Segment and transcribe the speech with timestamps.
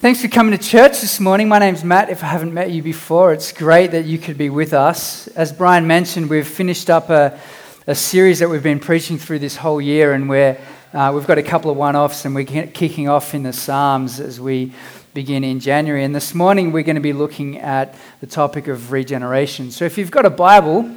[0.00, 1.46] Thanks for coming to church this morning.
[1.46, 2.08] My name's Matt.
[2.08, 5.28] If I haven't met you before, it's great that you could be with us.
[5.28, 7.38] As Brian mentioned, we've finished up a,
[7.86, 10.58] a series that we've been preaching through this whole year, and we're,
[10.94, 14.20] uh, we've got a couple of one offs, and we're kicking off in the Psalms
[14.20, 14.72] as we
[15.12, 16.02] begin in January.
[16.02, 19.70] And this morning, we're going to be looking at the topic of regeneration.
[19.70, 20.96] So if you've got a Bible,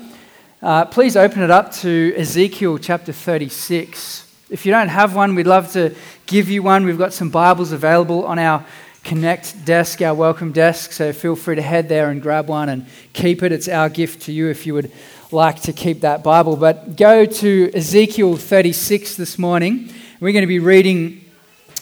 [0.61, 4.33] uh, please open it up to Ezekiel chapter 36.
[4.49, 5.93] If you don't have one, we'd love to
[6.25, 6.85] give you one.
[6.85, 8.65] We've got some Bibles available on our
[9.03, 10.93] Connect desk, our welcome desk.
[10.93, 13.51] So feel free to head there and grab one and keep it.
[13.51, 14.93] It's our gift to you if you would
[15.29, 16.55] like to keep that Bible.
[16.55, 19.89] But go to Ezekiel 36 this morning.
[20.21, 21.25] We're going to be reading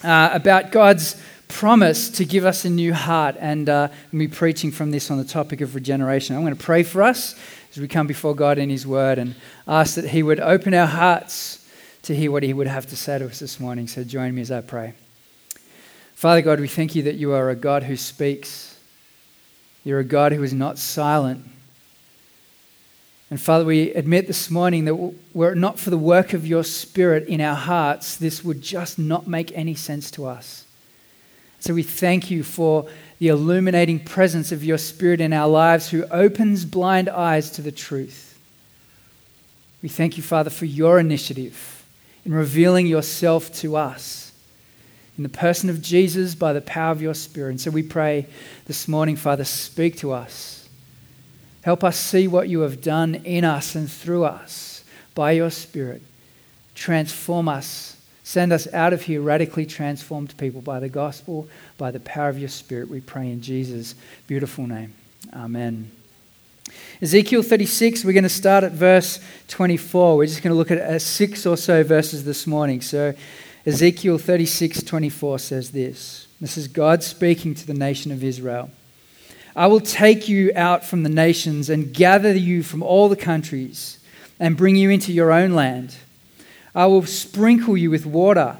[0.03, 3.35] uh, about God's promise to give us a new heart.
[3.39, 6.35] And uh, we'll be preaching from this on the topic of regeneration.
[6.35, 7.35] I'm going to pray for us
[7.69, 9.35] as we come before God in His Word and
[9.67, 11.63] ask that He would open our hearts
[12.01, 13.87] to hear what He would have to say to us this morning.
[13.87, 14.95] So join me as I pray.
[16.21, 18.77] Father God, we thank you that you are a God who speaks.
[19.83, 21.43] You're a God who is not silent.
[23.31, 26.63] And Father, we admit this morning that were it not for the work of your
[26.63, 30.65] Spirit in our hearts, this would just not make any sense to us.
[31.59, 36.05] So we thank you for the illuminating presence of your Spirit in our lives who
[36.11, 38.37] opens blind eyes to the truth.
[39.81, 41.83] We thank you, Father, for your initiative
[42.23, 44.30] in revealing yourself to us
[45.21, 47.49] in the person of Jesus by the power of your Spirit.
[47.49, 48.25] And so we pray
[48.65, 50.67] this morning, Father, speak to us.
[51.61, 54.83] Help us see what you have done in us and through us
[55.13, 56.01] by your Spirit.
[56.73, 57.97] Transform us.
[58.23, 62.39] Send us out of here radically transformed people by the gospel, by the power of
[62.39, 62.89] your Spirit.
[62.89, 63.93] We pray in Jesus'
[64.25, 64.95] beautiful name.
[65.35, 65.91] Amen.
[66.99, 69.19] Ezekiel 36, we're going to start at verse
[69.49, 70.17] 24.
[70.17, 72.81] We're just going to look at uh, six or so verses this morning.
[72.81, 73.13] So
[73.65, 78.71] Ezekiel 36 24 says this This is God speaking to the nation of Israel.
[79.55, 83.99] I will take you out from the nations and gather you from all the countries
[84.39, 85.95] and bring you into your own land.
[86.73, 88.57] I will sprinkle you with water,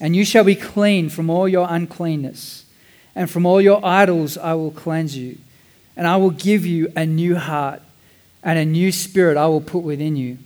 [0.00, 2.64] and you shall be clean from all your uncleanness,
[3.14, 5.36] and from all your idols I will cleanse you.
[5.94, 7.82] And I will give you a new heart,
[8.42, 10.38] and a new spirit I will put within you.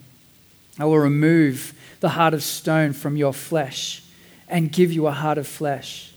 [0.79, 4.03] I will remove the heart of stone from your flesh
[4.49, 6.13] and give you a heart of flesh.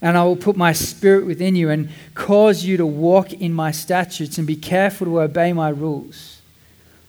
[0.00, 3.72] And I will put my spirit within you and cause you to walk in my
[3.72, 6.40] statutes and be careful to obey my rules.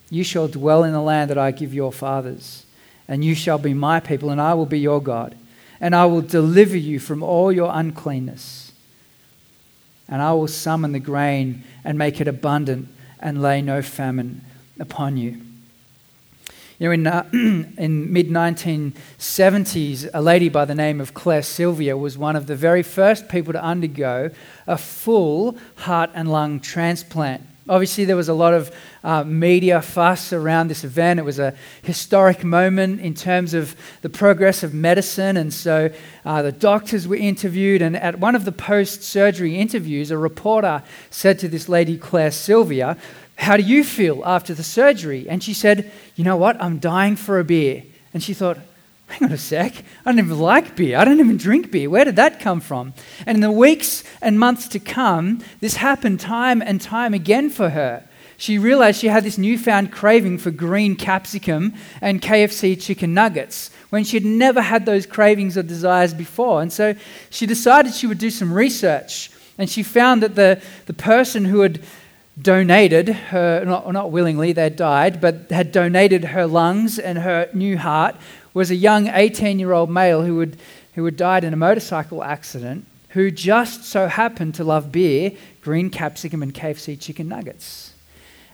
[0.09, 2.65] You shall dwell in the land that I give your fathers,
[3.07, 5.35] and you shall be my people, and I will be your God.
[5.79, 8.71] And I will deliver you from all your uncleanness.
[10.07, 12.89] And I will summon the grain and make it abundant
[13.19, 14.41] and lay no famine
[14.79, 15.41] upon you.
[16.79, 17.29] You know, in, uh,
[17.78, 22.56] in mid 1970s, a lady by the name of Claire Sylvia was one of the
[22.56, 24.31] very first people to undergo
[24.66, 27.44] a full heart and lung transplant.
[27.68, 28.72] Obviously, there was a lot of
[29.03, 31.19] uh, media fuss around this event.
[31.19, 31.53] It was a
[31.84, 35.38] historic moment in terms of the progress of medicine.
[35.38, 35.91] And so
[36.25, 37.81] uh, the doctors were interviewed.
[37.84, 40.81] And at one of the post surgery interviews, a reporter
[41.12, 42.97] said to this lady, Claire Sylvia,
[43.39, 45.27] how do you feel after the surgery?
[45.29, 46.61] And she said, You know what?
[46.61, 47.83] I'm dying for a beer.
[48.13, 48.57] And she thought,
[49.07, 49.73] Hang on a sec.
[50.05, 50.97] I don't even like beer.
[50.97, 51.89] I don't even drink beer.
[51.89, 52.94] Where did that come from?
[53.25, 57.69] And in the weeks and months to come, this happened time and time again for
[57.69, 58.03] her.
[58.38, 64.03] She realized she had this newfound craving for green capsicum and KFC chicken nuggets when
[64.03, 66.61] she'd never had those cravings or desires before.
[66.61, 66.94] And so
[67.29, 69.31] she decided she would do some research.
[69.57, 71.81] And she found that the, the person who had
[72.41, 77.77] donated her, not, not willingly, they died, but had donated her lungs and her new
[77.77, 78.16] heart
[78.53, 80.57] was a young 18 year old male who had,
[80.95, 85.89] who had died in a motorcycle accident who just so happened to love beer, green
[85.89, 87.94] capsicum, and KFC chicken nuggets.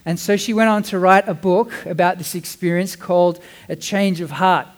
[0.04, 4.20] And so she went on to write a book about this experience called A Change
[4.20, 4.68] of Heart.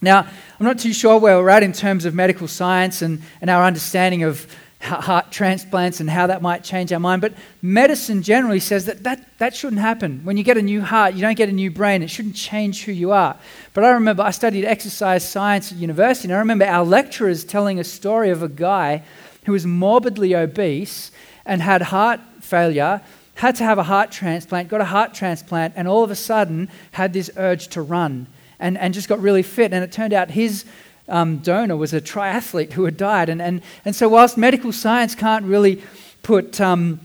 [0.00, 3.48] Now, I'm not too sure where we're at in terms of medical science and, and
[3.48, 4.46] our understanding of
[4.82, 7.22] heart transplants and how that might change our mind.
[7.22, 10.20] But medicine generally says that, that that shouldn't happen.
[10.24, 12.02] When you get a new heart, you don't get a new brain.
[12.02, 13.36] It shouldn't change who you are.
[13.74, 17.78] But I remember I studied exercise science at university, and I remember our lecturers telling
[17.78, 19.02] a story of a guy
[19.46, 21.10] who was morbidly obese
[21.44, 23.00] and had heart failure,
[23.34, 26.68] had to have a heart transplant, got a heart transplant, and all of a sudden
[26.92, 28.26] had this urge to run
[28.58, 29.72] and, and just got really fit.
[29.72, 30.64] And it turned out his
[31.12, 33.28] um, donor was a triathlete who had died.
[33.28, 35.82] And, and, and so, whilst medical science can't really
[36.22, 37.00] put um,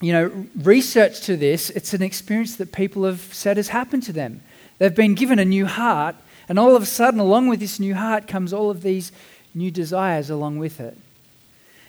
[0.00, 4.12] you know, research to this, it's an experience that people have said has happened to
[4.12, 4.42] them.
[4.78, 6.16] They've been given a new heart,
[6.48, 9.12] and all of a sudden, along with this new heart, comes all of these
[9.54, 10.96] new desires along with it.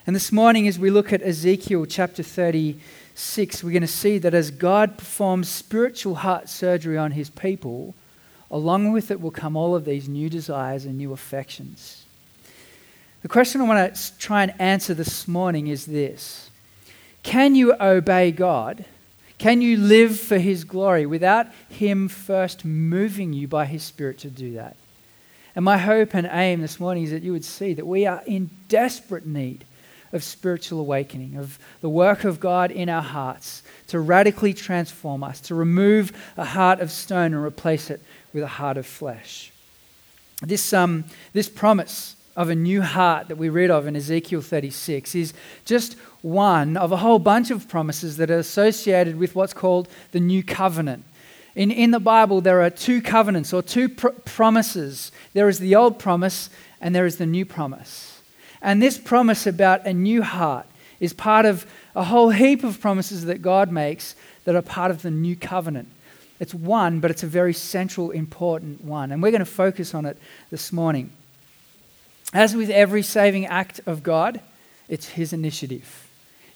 [0.05, 4.33] And this morning, as we look at Ezekiel chapter 36, we're going to see that
[4.33, 7.95] as God performs spiritual heart surgery on his people,
[8.53, 12.05] along with it will come all of these new desires and new affections.
[13.23, 16.51] The question I want to try and answer this morning is this
[17.23, 18.85] Can you obey God?
[19.39, 24.29] Can you live for His glory without Him first moving you by His Spirit to
[24.29, 24.77] do that?
[25.55, 28.21] And my hope and aim this morning is that you would see that we are
[28.25, 29.65] in desperate need
[30.11, 35.41] of spiritual awakening, of the work of God in our hearts to radically transform us,
[35.41, 37.99] to remove a heart of stone and replace it
[38.33, 39.51] with a heart of flesh.
[40.41, 45.15] This, um, this promise of a new heart that we read of in Ezekiel 36
[45.15, 45.33] is
[45.65, 50.19] just one of a whole bunch of promises that are associated with what's called the
[50.19, 51.03] new covenant.
[51.55, 55.75] In, in the Bible, there are two covenants or two pr- promises there is the
[55.75, 56.49] old promise
[56.81, 58.21] and there is the new promise.
[58.61, 60.65] And this promise about a new heart
[60.99, 64.15] is part of a whole heap of promises that God makes
[64.45, 65.89] that are part of the new covenant.
[66.39, 69.11] It's one, but it's a very central, important one.
[69.11, 70.17] And we're going to focus on it
[70.49, 71.11] this morning.
[72.33, 74.41] As with every saving act of God,
[74.89, 76.07] it's His initiative.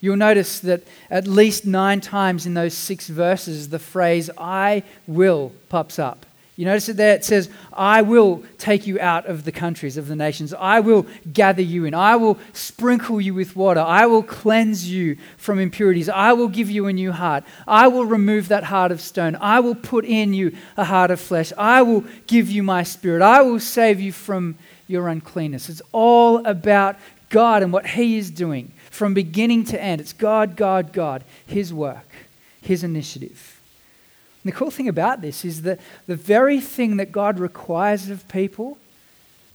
[0.02, 5.54] You'll notice that at least nine times in those six verses, the phrase I will
[5.70, 6.26] pops up.
[6.58, 7.14] You notice it there?
[7.14, 10.56] It says, I will take you out of the countries of the nations.
[10.56, 11.94] I will gather you in.
[11.94, 13.80] I will sprinkle you with water.
[13.80, 16.10] I will cleanse you from impurities.
[16.10, 17.44] I will give you a new heart.
[17.68, 19.38] I will remove that heart of stone.
[19.40, 21.54] I will put in you a heart of flesh.
[21.60, 23.22] I will give you my spirit.
[23.22, 24.56] I will save you from
[24.88, 25.70] your uncleanness.
[25.70, 26.96] It's all about
[27.30, 30.02] God and what He is doing from beginning to end.
[30.02, 32.08] It's God, God, God, His work,
[32.62, 33.57] His initiative.
[34.48, 38.26] And the cool thing about this is that the very thing that God requires of
[38.30, 38.78] people,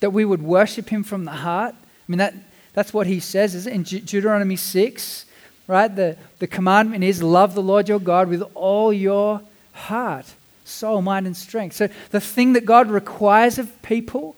[0.00, 2.35] that we would worship Him from the heart, I mean, that,
[2.75, 3.73] that's what He says, is it?
[3.73, 5.25] In De- Deuteronomy 6,
[5.67, 5.89] right?
[5.89, 9.41] The, the commandment is love the Lord your God with all your
[9.73, 10.27] heart,
[10.67, 11.75] soul, mind, and strength.
[11.75, 14.37] So the thing that God requires of people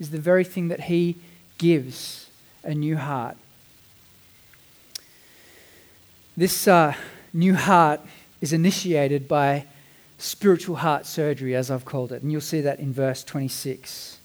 [0.00, 1.14] is the very thing that He
[1.58, 2.28] gives
[2.64, 3.36] a new heart.
[6.36, 6.92] This uh,
[7.32, 8.00] new heart
[8.40, 9.66] is initiated by
[10.18, 12.22] spiritual heart surgery, as I've called it.
[12.22, 14.18] And you'll see that in verse 26.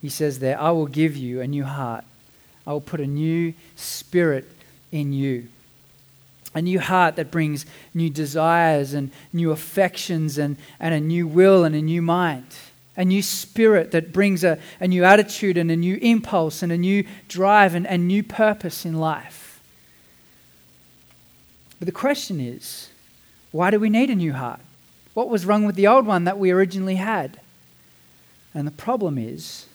[0.00, 2.04] He says there, I will give you a new heart,
[2.66, 4.46] I will put a new spirit
[4.92, 5.48] in you.
[6.54, 11.64] A new heart that brings new desires and new affections and, and a new will
[11.64, 12.46] and a new mind.
[12.96, 16.78] A new spirit that brings a, a new attitude and a new impulse and a
[16.78, 19.60] new drive and, and new purpose in life.
[21.78, 22.88] But the question is
[23.52, 24.60] why do we need a new heart?
[25.18, 27.40] What was wrong with the old one that we originally had?
[28.54, 29.66] And the problem is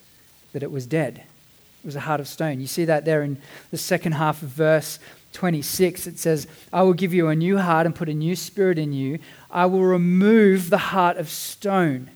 [0.54, 1.18] that it was dead.
[1.18, 2.62] It was a heart of stone.
[2.62, 3.38] You see that there in
[3.70, 5.00] the second half of verse
[5.34, 6.08] 26.
[6.08, 8.94] It says, I will give you a new heart and put a new spirit in
[8.94, 9.20] you.
[9.52, 12.10] I will remove the heart of stone.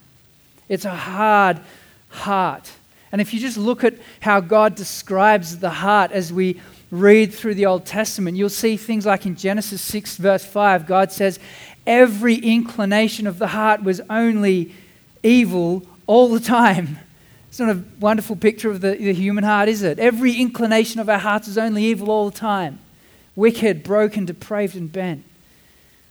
[0.70, 1.60] It's a hard
[2.08, 2.72] heart.
[3.12, 7.56] And if you just look at how God describes the heart as we read through
[7.56, 11.40] the Old Testament, you'll see things like in Genesis 6, verse 5, God says,
[11.88, 14.76] every inclination of the heart was only
[15.24, 17.00] evil all the time.
[17.48, 19.98] It's not a wonderful picture of the, the human heart, is it?
[19.98, 22.80] Every inclination of our hearts is only evil all the time
[23.36, 25.24] wicked, broken, depraved, and bent.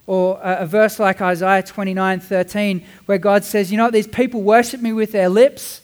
[0.06, 3.92] Or a, a verse like Isaiah 29 13, where God says, You know what?
[3.92, 5.82] These people worship me with their lips,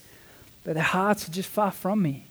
[0.65, 2.27] but their hearts are just far from me.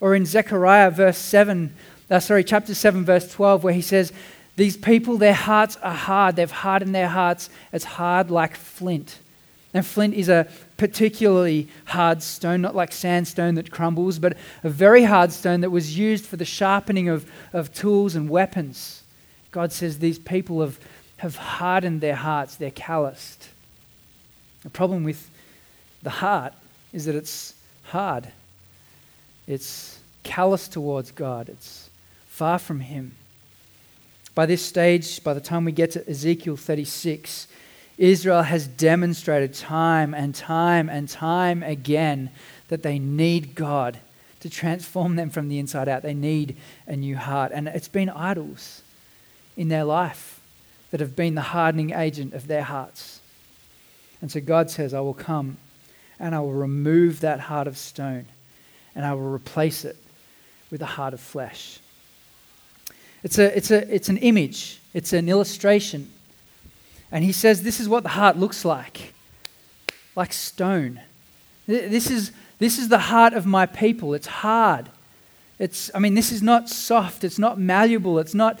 [0.00, 1.74] Or in Zechariah, verse 7,
[2.08, 4.12] uh, sorry, chapter 7, verse 12, where he says,
[4.58, 6.34] these people, their hearts are hard.
[6.34, 7.48] They've hardened their hearts.
[7.72, 9.20] It's hard like flint.
[9.72, 15.04] And flint is a particularly hard stone, not like sandstone that crumbles, but a very
[15.04, 19.04] hard stone that was used for the sharpening of, of tools and weapons.
[19.52, 20.80] God says these people have,
[21.18, 23.50] have hardened their hearts, they're calloused.
[24.64, 25.30] The problem with
[26.02, 26.52] the heart
[26.92, 28.26] is that it's hard,
[29.46, 31.90] it's callous towards God, it's
[32.26, 33.14] far from Him.
[34.38, 37.48] By this stage, by the time we get to Ezekiel 36,
[37.98, 42.30] Israel has demonstrated time and time and time again
[42.68, 43.98] that they need God
[44.38, 46.04] to transform them from the inside out.
[46.04, 47.50] They need a new heart.
[47.52, 48.82] And it's been idols
[49.56, 50.38] in their life
[50.92, 53.18] that have been the hardening agent of their hearts.
[54.20, 55.56] And so God says, I will come
[56.20, 58.26] and I will remove that heart of stone
[58.94, 59.96] and I will replace it
[60.70, 61.80] with a heart of flesh.
[63.22, 66.10] It's, a, it's, a, it's an image, it's an illustration.
[67.10, 69.12] And he says, This is what the heart looks like
[70.18, 71.00] like stone.
[71.68, 74.14] This is, this is the heart of my people.
[74.14, 74.88] It's hard.
[75.60, 78.60] It's, I mean, this is not soft, it's not malleable, it's not,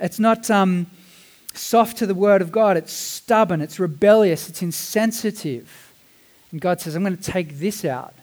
[0.00, 0.86] it's not um,
[1.54, 2.76] soft to the word of God.
[2.76, 5.92] It's stubborn, it's rebellious, it's insensitive.
[6.52, 8.14] And God says, I'm going to take this out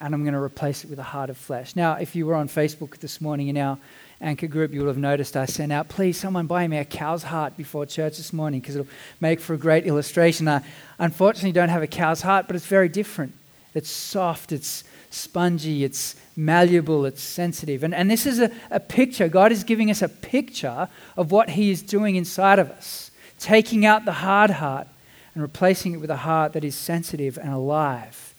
[0.00, 1.74] and I'm going to replace it with a heart of flesh.
[1.74, 3.78] Now, if you were on Facebook this morning in our
[4.20, 7.24] anchor group, you will have noticed I sent out, please, someone buy me a cow's
[7.24, 10.48] heart before church this morning because it'll make for a great illustration.
[10.48, 10.62] I
[10.98, 13.34] unfortunately don't have a cow's heart, but it's very different.
[13.74, 17.82] It's soft, it's spongy, it's malleable, it's sensitive.
[17.82, 19.28] And, and this is a, a picture.
[19.28, 23.84] God is giving us a picture of what He is doing inside of us, taking
[23.84, 24.88] out the hard heart
[25.34, 28.34] and replacing it with a heart that is sensitive and alive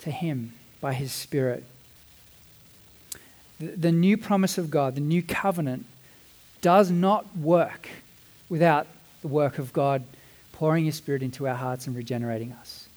[0.00, 1.64] to Him by His Spirit.
[3.60, 5.84] The, new promise of God, the new covenant,
[6.62, 7.88] does not work
[8.48, 8.86] without
[9.22, 10.02] the work of God
[10.52, 12.88] pouring His Spirit into our hearts and regenerating us.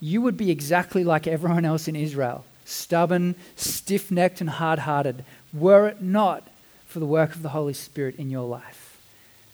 [0.00, 5.24] You would be exactly like everyone else in Israel stubborn, stiff necked, and hard hearted,
[5.52, 6.48] were it not
[6.86, 8.98] for the work of the Holy Spirit in your life.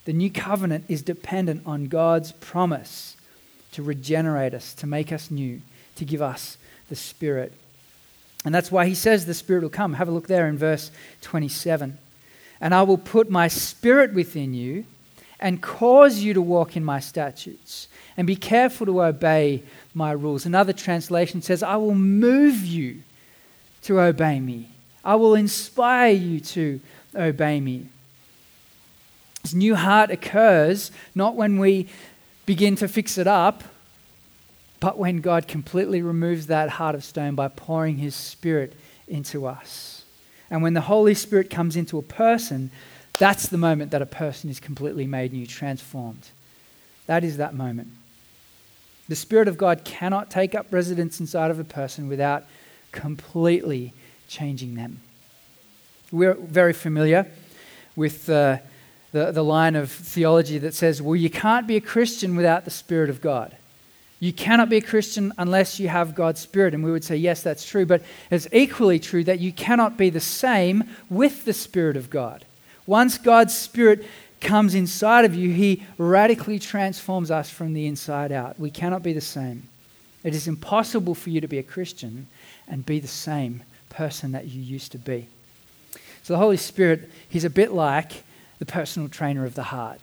[0.05, 3.17] The new covenant is dependent on God's promise
[3.73, 5.61] to regenerate us, to make us new,
[5.97, 6.57] to give us
[6.89, 7.53] the Spirit.
[8.45, 9.95] And that's why he says the Spirit will come.
[9.95, 11.99] Have a look there in verse 27.
[12.61, 14.85] And I will put my Spirit within you
[15.39, 19.63] and cause you to walk in my statutes and be careful to obey
[19.95, 20.47] my rules.
[20.47, 22.99] Another translation says, I will move you
[23.83, 24.69] to obey me.
[25.05, 26.81] I will inspire you to
[27.15, 27.87] obey me.
[29.43, 31.89] This new heart occurs not when we
[32.45, 33.65] begin to fix it up,
[34.81, 38.75] but when God completely removes that heart of stone by pouring his spirit
[39.07, 40.05] into us.
[40.51, 42.71] And when the Holy Spirit comes into a person,
[43.19, 46.29] that's the moment that a person is completely made new, transformed.
[47.07, 47.89] That is that moment.
[49.09, 52.45] The Spirit of God cannot take up residence inside of a person without
[52.93, 53.93] completely
[54.29, 55.01] changing them.
[56.11, 57.27] We're very familiar
[57.97, 58.59] with uh,
[59.13, 62.71] the, the line of theology that says, well, you can't be a Christian without the
[62.71, 63.57] Spirit of God.
[64.21, 66.75] You cannot be a Christian unless you have God's Spirit.
[66.75, 67.87] And we would say, yes, that's true.
[67.87, 72.45] But it's equally true that you cannot be the same with the Spirit of God.
[72.87, 74.07] Once God's Spirit
[74.41, 78.61] comes inside of you, He radically transforms us from the inside out.
[78.61, 79.69] We cannot be the same.
[80.23, 82.27] It is impossible for you to be a Christian
[82.69, 85.29] and be the same person that you used to be.
[86.23, 88.25] So the Holy Spirit, He's a bit like
[88.59, 89.99] the personal trainer of the heart.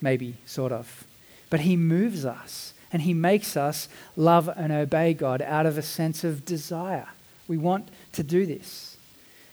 [0.00, 1.04] Maybe, sort of.
[1.50, 5.82] But He moves us and He makes us love and obey God out of a
[5.82, 7.08] sense of desire.
[7.48, 8.96] We want to do this.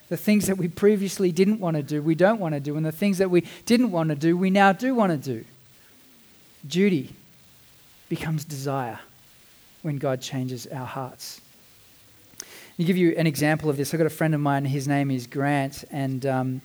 [0.10, 2.78] The things that we previously didn't want to do, we don't want to do.
[2.78, 5.46] And the things that we didn't want to do, we now do want to do.
[6.66, 7.14] Duty
[8.08, 9.00] becomes desire
[9.82, 11.42] when God changes our hearts.
[12.78, 15.10] To give you an example of this, I've got a friend of mine, his name
[15.10, 16.62] is Grant, and um,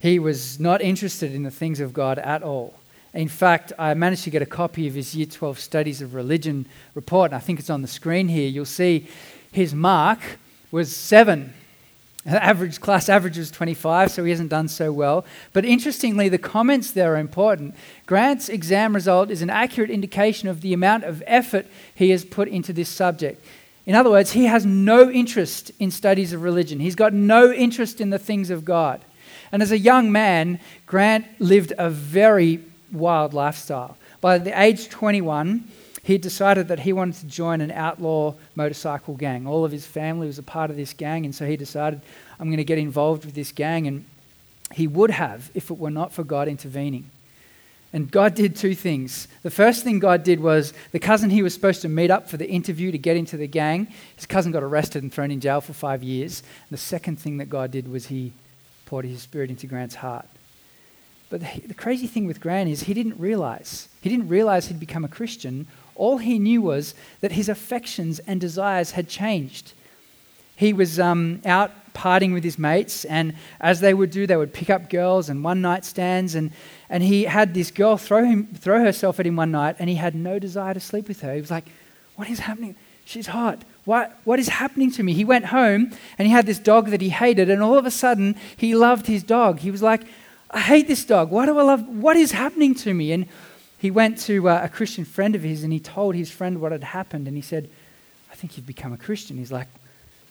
[0.00, 2.74] he was not interested in the things of God at all.
[3.14, 6.66] In fact, I managed to get a copy of his Year 12 Studies of Religion
[6.94, 8.48] report, and I think it's on the screen here.
[8.48, 9.06] You'll see
[9.52, 10.20] his mark
[10.70, 11.54] was seven
[12.26, 15.24] average class average was 25, so he hasn't done so well.
[15.52, 17.74] But interestingly, the comments there are important.
[18.06, 22.48] Grant's exam result is an accurate indication of the amount of effort he has put
[22.48, 23.44] into this subject.
[23.86, 26.80] In other words, he has no interest in studies of religion.
[26.80, 29.04] He's got no interest in the things of God.
[29.52, 32.64] And as a young man, Grant lived a very
[32.94, 33.96] wild lifestyle.
[34.20, 35.64] By the age 21,
[36.02, 39.46] he decided that he wanted to join an outlaw motorcycle gang.
[39.46, 42.00] All of his family was a part of this gang, and so he decided,
[42.38, 43.86] I'm going to get involved with this gang.
[43.86, 44.04] And
[44.72, 47.10] he would have if it were not for God intervening.
[47.94, 49.28] And God did two things.
[49.42, 52.36] The first thing God did was the cousin he was supposed to meet up for
[52.36, 53.86] the interview to get into the gang,
[54.16, 56.40] his cousin got arrested and thrown in jail for five years.
[56.40, 58.32] And the second thing that God did was he
[58.84, 60.26] poured his spirit into Grant's heart.
[61.30, 63.88] But the, crazy thing with Grant is he didn't realize.
[64.00, 68.40] He didn't realize he'd become a Christian all he knew was that his affections and
[68.40, 69.72] desires had changed.
[70.56, 74.52] He was um, out partying with his mates, and as they would do, they would
[74.52, 76.34] pick up girls and one night stands.
[76.34, 76.52] And,
[76.88, 79.96] and he had this girl throw, him, throw herself at him one night, and he
[79.96, 81.34] had no desire to sleep with her.
[81.34, 81.66] He was like,
[82.16, 82.76] What is happening?
[83.04, 83.62] She's hot.
[83.84, 85.12] What, what is happening to me?
[85.12, 87.90] He went home and he had this dog that he hated, and all of a
[87.90, 89.60] sudden, he loved his dog.
[89.60, 90.02] He was like,
[90.54, 91.30] I hate this dog.
[91.30, 91.86] Why do I love?
[91.88, 93.10] What is happening to me?
[93.10, 93.26] And
[93.76, 96.70] he went to uh, a Christian friend of his and he told his friend what
[96.70, 97.26] had happened.
[97.26, 97.68] And he said,
[98.30, 99.36] I think you've become a Christian.
[99.36, 99.66] He's like,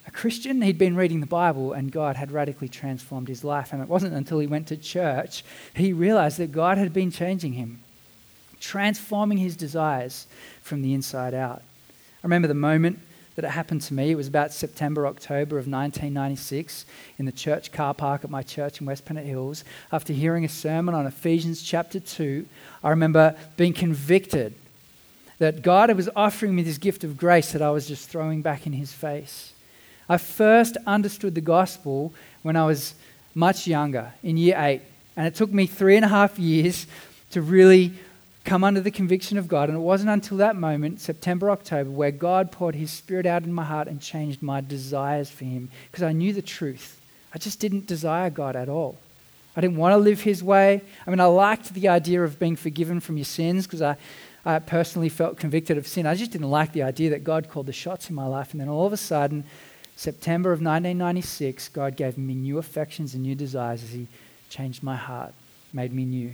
[0.08, 0.62] a Christian?
[0.62, 3.74] He'd been reading the Bible and God had radically transformed his life.
[3.74, 5.44] And it wasn't until he went to church
[5.76, 7.82] he realized that God had been changing him,
[8.60, 10.26] transforming his desires
[10.62, 11.62] from the inside out.
[11.90, 13.00] I remember the moment
[13.36, 14.12] that it happened to me.
[14.12, 16.86] It was about September, October of 1996
[17.18, 19.64] in the church car park at my church in West Pennant Hills.
[19.92, 22.46] After hearing a sermon on Ephesians chapter 2,
[22.84, 24.54] I remember being convicted
[25.40, 28.68] that God was offering me this gift of grace that I was just throwing back
[28.68, 29.54] in His face.
[30.08, 32.14] I first understood the gospel
[32.44, 32.94] when I was
[33.34, 34.82] much younger, in year eight.
[35.16, 36.88] And it took me three and a half years
[37.32, 37.94] to really
[38.44, 39.70] come under the conviction of God.
[39.70, 43.54] And it wasn't until that moment, September, October, where God poured His Spirit out in
[43.54, 47.00] my heart and changed my desires for Him because I knew the truth.
[47.34, 48.98] I just didn't desire God at all.
[49.56, 50.82] I didn't want to live His way.
[51.06, 53.96] I mean, I liked the idea of being forgiven from your sins because I,
[54.46, 56.06] I personally felt convicted of sin.
[56.06, 58.52] I just didn't like the idea that God called the shots in my life.
[58.52, 59.46] And then all of a sudden,
[59.96, 64.08] September of 1996, God gave me new affections and new desires as He
[64.50, 65.34] changed my heart,
[65.72, 66.34] made me new.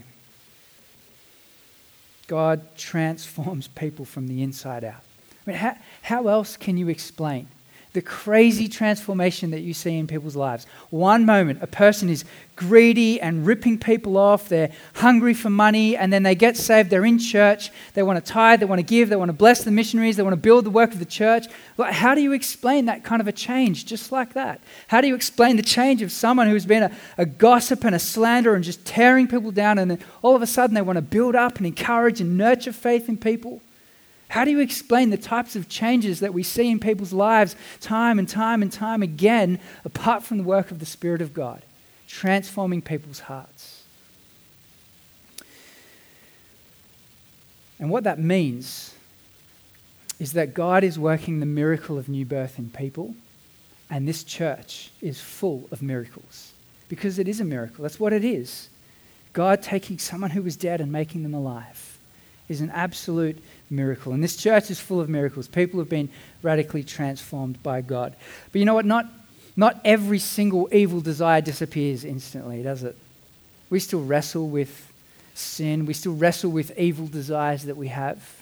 [2.30, 5.02] God transforms people from the inside out.
[5.48, 7.48] I mean, how, how else can you explain
[7.94, 10.68] the crazy transformation that you see in people's lives.
[10.92, 12.24] One moment, a person is
[12.56, 17.06] greedy and ripping people off, they're hungry for money, and then they get saved, they're
[17.06, 19.72] in church, they want to tithe, they want to give, they want to bless the
[19.72, 21.48] missionaries, they want to build the work of the church.
[21.78, 24.62] Like, How do you explain that kind of a change just like that?
[24.88, 28.00] How do you explain the change of someone who's been a, a gossip and a
[28.00, 31.02] slanderer and just tearing people down, and then all of a sudden they want to
[31.02, 33.62] build up and encourage and nurture faith in people?
[34.30, 38.20] How do you explain the types of changes that we see in people's lives time
[38.20, 41.64] and time and time again, apart from the work of the Spirit of God,
[42.08, 43.84] transforming people's hearts?
[47.80, 48.94] And what that means
[50.20, 53.16] is that God is working the miracle of new birth in people,
[53.90, 56.54] and this church is full of miracles.
[56.88, 57.84] Because it is a miracle.
[57.84, 58.70] That's what it is.
[59.34, 61.98] God taking someone who was dead and making them alive
[62.50, 64.14] is an absolute miracle.
[64.14, 65.48] And this church is full of miracles.
[65.48, 66.10] People have been
[66.42, 68.16] radically transformed by God.
[68.52, 68.86] But you know what?
[68.86, 69.06] Not,
[69.56, 72.96] not every single evil desire disappears instantly, does it?
[73.70, 74.92] We still wrestle with
[75.36, 78.40] sin, we still wrestle with evil desires that we have.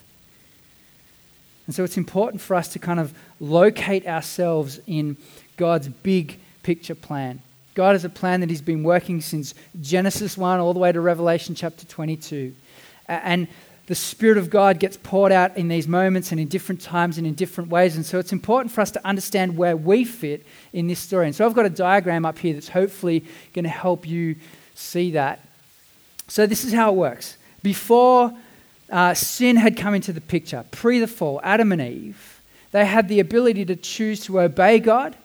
[1.68, 5.18] And so it's important for us to kind of locate ourselves in
[5.58, 7.42] God's big picture plan.
[7.76, 11.00] God has a plan that He's been working since Genesis 1 all the way to
[11.00, 12.56] Revelation chapter 22.
[13.08, 13.48] And
[13.88, 17.26] the Spirit of God gets poured out in these moments and in different times and
[17.26, 17.96] in different ways.
[17.96, 21.26] And so it's important for us to understand where we fit in this story.
[21.26, 23.24] And so I've got a diagram up here that's hopefully
[23.54, 24.36] going to help you
[24.76, 25.40] see that.
[26.28, 27.38] So this is how it works.
[27.64, 28.34] Before
[28.92, 33.08] uh, sin had come into the picture, pre the fall, Adam and Eve, they had
[33.08, 35.16] the ability to choose to obey God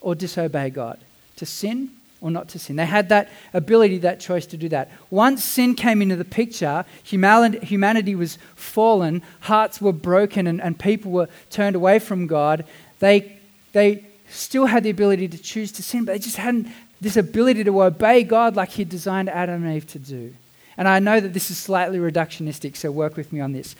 [0.00, 0.98] or disobey God,
[1.36, 2.76] to sin or not to sin.
[2.76, 4.90] They had that ability, that choice to do that.
[5.10, 11.10] Once sin came into the picture, humanity was fallen, hearts were broken, and, and people
[11.10, 12.64] were turned away from God.
[12.98, 13.38] They,
[13.72, 16.68] they still had the ability to choose to sin, but they just hadn't
[17.00, 20.34] this ability to obey God like He designed Adam and Eve to do.
[20.76, 23.74] And I know that this is slightly reductionistic, so work with me on this.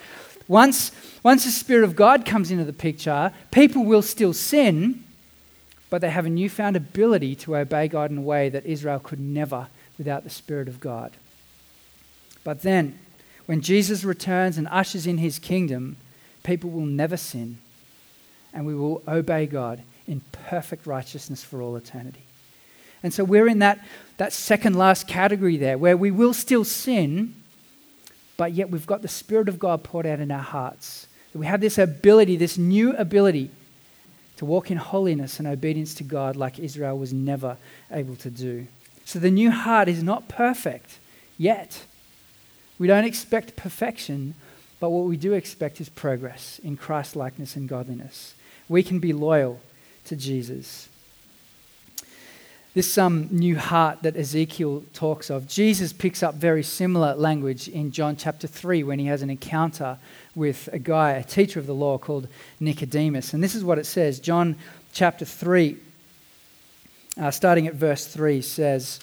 [0.49, 0.91] Once,
[1.23, 5.05] once the Spirit of God comes into the picture, people will still sin
[5.91, 9.21] but they have a newfound ability to obey God in a way that Israel could
[9.21, 9.67] never
[9.99, 11.13] without the Spirit of God.
[12.45, 12.99] But then,
[13.47, 15.97] when Jesus returns and ushers in his kingdom,
[16.45, 17.59] people will never sin,
[18.55, 22.23] and we will obey God in perfect righteousness for all eternity.
[23.03, 23.85] And so we're in that,
[24.19, 27.35] that second last category there, where we will still sin,
[28.37, 31.07] but yet we've got the Spirit of God poured out in our hearts.
[31.35, 33.51] We have this ability, this new ability
[34.41, 37.59] to walk in holiness and obedience to God like Israel was never
[37.93, 38.67] able to do.
[39.05, 40.99] So the new heart is not perfect
[41.37, 41.85] yet.
[42.79, 44.35] We don't expect perfection,
[44.81, 48.35] but what we do expect is progress in Christ likeness and godliness.
[48.67, 49.61] We can be loyal
[50.07, 50.89] to Jesus.
[52.73, 57.91] This um, new heart that Ezekiel talks of, Jesus picks up very similar language in
[57.91, 59.99] John chapter 3 when he has an encounter
[60.37, 62.29] with a guy, a teacher of the law called
[62.61, 63.35] Nicodemus.
[63.35, 64.55] And this is what it says John
[64.93, 65.77] chapter 3,
[67.21, 69.01] uh, starting at verse 3, says,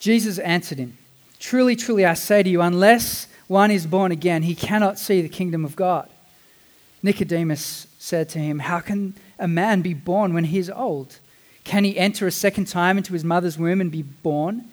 [0.00, 0.98] Jesus answered him,
[1.38, 5.28] Truly, truly, I say to you, unless one is born again, he cannot see the
[5.28, 6.08] kingdom of God.
[7.00, 11.18] Nicodemus said to him, How can a man be born when he is old?
[11.64, 14.64] Can he enter a second time into his mother's womb and be born?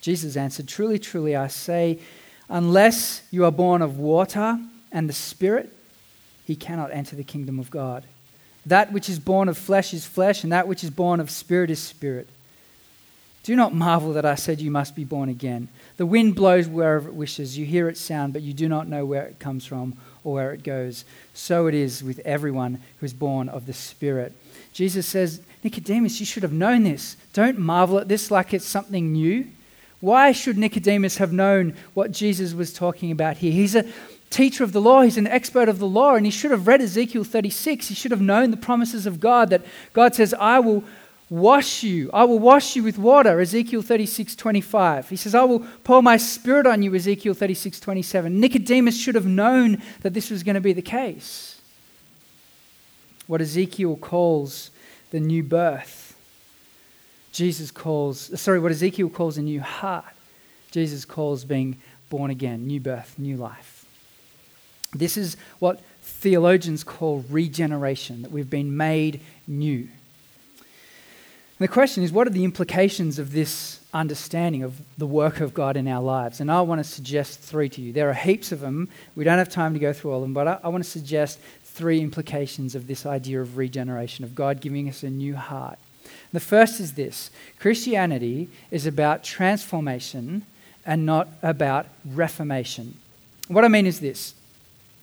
[0.00, 1.98] Jesus answered, Truly, truly, I say
[2.48, 4.58] Unless you are born of water
[4.92, 5.74] and the Spirit,
[6.44, 8.04] he cannot enter the kingdom of God.
[8.66, 11.70] That which is born of flesh is flesh, and that which is born of spirit
[11.70, 12.28] is spirit.
[13.42, 15.68] Do not marvel that I said you must be born again.
[15.98, 17.58] The wind blows wherever it wishes.
[17.58, 20.52] You hear its sound, but you do not know where it comes from or where
[20.52, 21.04] it goes.
[21.34, 24.32] So it is with everyone who is born of the Spirit.
[24.72, 27.16] Jesus says, Nicodemus, you should have known this.
[27.32, 29.46] Don't marvel at this like it's something new.
[30.00, 33.52] Why should Nicodemus have known what Jesus was talking about here?
[33.52, 33.86] He's a
[34.30, 36.82] teacher of the law, he's an expert of the law, and he should have read
[36.82, 37.88] Ezekiel 36.
[37.88, 40.82] He should have known the promises of God that God says, I will
[41.34, 42.10] wash you.
[42.14, 45.08] I will wash you with water, Ezekiel 36, 25.
[45.08, 48.40] He says, I will pour my spirit on you, Ezekiel 36, 27.
[48.40, 51.60] Nicodemus should have known that this was going to be the case.
[53.26, 54.70] What Ezekiel calls
[55.10, 56.16] the new birth,
[57.32, 60.04] Jesus calls, sorry, what Ezekiel calls a new heart,
[60.70, 63.86] Jesus calls being born again, new birth, new life.
[64.92, 69.88] This is what theologians call regeneration, that we've been made new.
[71.58, 75.54] And the question is, what are the implications of this understanding of the work of
[75.54, 76.40] God in our lives?
[76.40, 77.92] And I want to suggest three to you.
[77.92, 78.88] There are heaps of them.
[79.14, 80.90] We don't have time to go through all of them, but I, I want to
[80.90, 85.78] suggest three implications of this idea of regeneration, of God giving us a new heart.
[86.32, 90.44] The first is this Christianity is about transformation
[90.84, 92.98] and not about reformation.
[93.46, 94.34] What I mean is this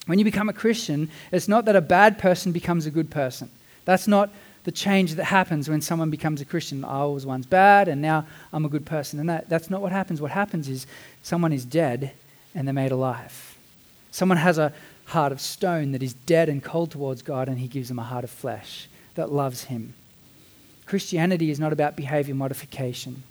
[0.08, 3.50] when you become a Christian, it's not that a bad person becomes a good person.
[3.86, 4.30] That's not
[4.64, 6.86] the change that happens when someone becomes a Christian.
[6.86, 9.20] I was once bad and now I'm a good person.
[9.20, 10.22] And that, that's not what happens.
[10.22, 10.86] What happens is
[11.24, 12.12] someone is dead
[12.54, 13.58] and they're made alive.
[14.12, 14.74] Someone has a
[15.06, 18.04] heart of stone that is dead and cold towards God and he gives them a
[18.04, 19.94] heart of flesh that loves him.
[20.86, 23.24] Christianity is not about behavior modification.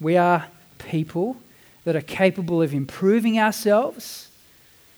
[0.00, 0.46] We are
[0.78, 1.36] people
[1.84, 4.28] that are capable of improving ourselves.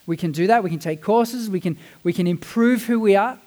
[0.06, 0.62] We can do that.
[0.62, 1.50] We can take courses.
[1.50, 3.38] We can, we can improve who we are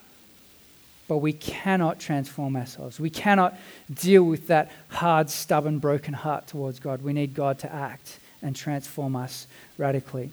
[1.07, 2.99] but we cannot transform ourselves.
[2.99, 3.57] We cannot
[3.93, 7.03] deal with that hard, stubborn, broken heart towards God.
[7.03, 10.31] We need God to act and transform us radically.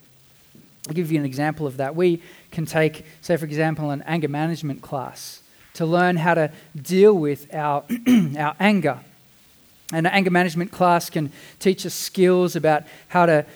[0.88, 1.94] I'll give you an example of that.
[1.94, 5.42] We can take, say, for example, an anger management class
[5.74, 7.84] to learn how to deal with our,
[8.38, 8.98] our anger.
[9.92, 13.46] And an anger management class can teach us skills about how to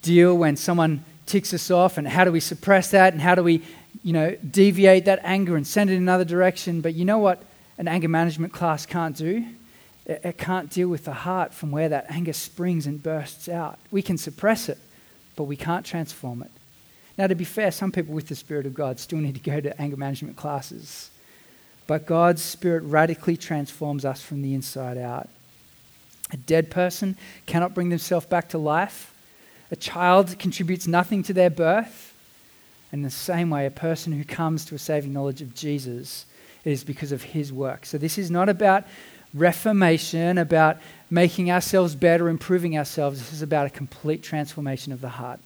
[0.00, 3.42] deal when someone ticks us off and how do we suppress that and how do
[3.42, 3.62] we
[4.02, 6.80] you know, deviate that anger and send it in another direction.
[6.80, 7.42] But you know what
[7.78, 9.44] an anger management class can't do?
[10.06, 13.78] It, it can't deal with the heart from where that anger springs and bursts out.
[13.90, 14.78] We can suppress it,
[15.36, 16.50] but we can't transform it.
[17.18, 19.60] Now, to be fair, some people with the Spirit of God still need to go
[19.60, 21.10] to anger management classes.
[21.86, 25.28] But God's Spirit radically transforms us from the inside out.
[26.32, 29.12] A dead person cannot bring themselves back to life.
[29.70, 32.11] A child contributes nothing to their birth.
[32.92, 36.26] In the same way, a person who comes to a saving knowledge of Jesus
[36.64, 37.86] is because of his work.
[37.86, 38.84] So this is not about
[39.34, 40.78] reformation, about
[41.10, 43.18] making ourselves better, improving ourselves.
[43.18, 45.40] This is about a complete transformation of the heart.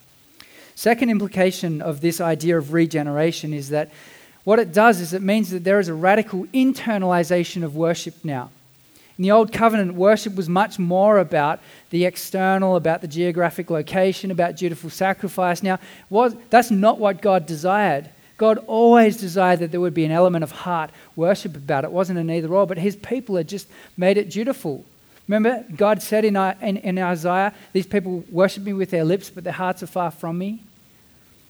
[0.74, 3.90] Second implication of this idea of regeneration is that
[4.44, 8.50] what it does is it means that there is a radical internalization of worship now.
[9.18, 14.31] In the Old Covenant, worship was much more about the external, about the geographic location,
[14.31, 15.62] about dutiful sacrifice.
[15.62, 15.79] Now,
[16.50, 18.11] that's not what God desired.
[18.37, 21.88] God always desired that there would be an element of heart worship about it.
[21.88, 24.85] It wasn't an either or, but his people had just made it dutiful.
[25.26, 29.31] Remember, God said in, uh, in, in Isaiah, These people worship me with their lips,
[29.31, 30.62] but their hearts are far from me.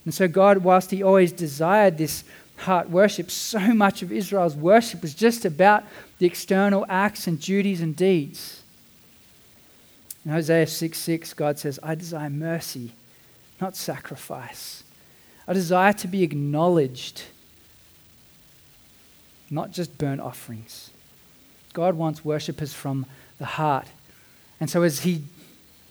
[0.04, 2.22] And so, God, whilst he always desired this
[2.56, 5.84] heart worship, so much of Israel's worship was just about
[6.18, 8.62] the external acts and duties and deeds.
[10.24, 12.92] In Hosea 6 6, God says, I desire mercy,
[13.60, 14.82] not sacrifice.
[15.46, 17.22] I desire to be acknowledged,
[19.50, 20.90] not just burnt offerings.
[21.72, 23.06] God wants worshippers from
[23.38, 23.86] the heart.
[24.58, 25.22] And so, as He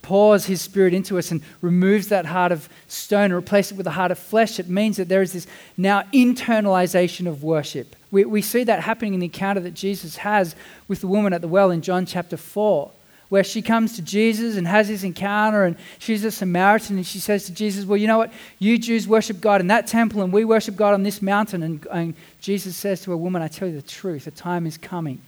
[0.05, 3.87] pours his spirit into us and removes that heart of stone and replaces it with
[3.87, 7.95] a heart of flesh, it means that there is this now internalization of worship.
[8.11, 10.55] We, we see that happening in the encounter that Jesus has
[10.87, 12.91] with the woman at the well in John chapter 4,
[13.29, 17.17] where she comes to Jesus and has this encounter, and she's a Samaritan, and she
[17.17, 18.31] says to Jesus, Well, you know what?
[18.59, 21.63] You Jews worship God in that temple, and we worship God on this mountain.
[21.63, 24.77] And, and Jesus says to a woman, I tell you the truth, a time is
[24.77, 25.19] coming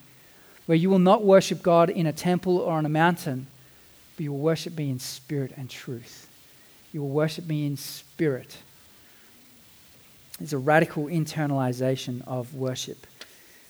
[0.68, 3.48] where you will not worship God in a temple or on a mountain
[4.18, 6.28] but you will worship me in spirit and truth.
[6.92, 8.58] You will worship me in spirit.
[10.42, 13.06] It's a radical internalization of worship.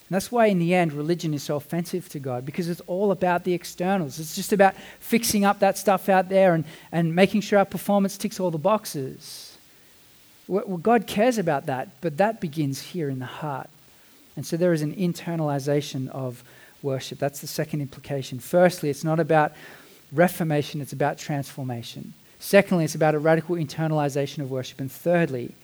[0.09, 3.11] And that's why, in the end, religion is so offensive to God because it's all
[3.11, 4.19] about the externals.
[4.19, 8.17] It's just about fixing up that stuff out there and, and making sure our performance
[8.17, 9.57] ticks all the boxes.
[10.47, 13.69] Well, God cares about that, but that begins here in the heart.
[14.37, 16.41] And so there is an internalization of
[16.81, 17.19] worship.
[17.19, 18.39] That's the second implication.
[18.39, 19.51] Firstly, it's not about
[20.11, 22.13] reformation, it's about transformation.
[22.39, 24.79] Secondly, it's about a radical internalization of worship.
[24.79, 25.55] And thirdly,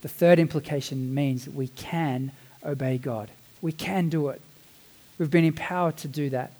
[0.00, 2.32] the third implication means we can
[2.64, 3.30] obey God.
[3.60, 4.40] We can do it.
[5.18, 6.52] We've been empowered to do that.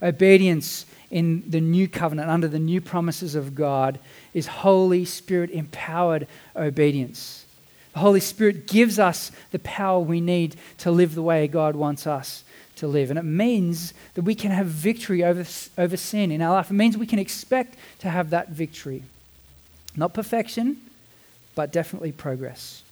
[0.00, 3.98] Obedience in the new covenant, under the new promises of God,
[4.34, 7.44] is Holy Spirit empowered obedience.
[7.92, 12.06] The Holy Spirit gives us the power we need to live the way God wants
[12.06, 12.44] us
[12.82, 13.10] to live.
[13.10, 15.46] And it means that we can have victory over,
[15.78, 16.70] over sin in our life.
[16.70, 19.04] It means we can expect to have that victory.
[19.96, 20.78] Not perfection,
[21.54, 22.82] but definitely progress.